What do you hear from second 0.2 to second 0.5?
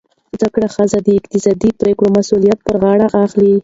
زده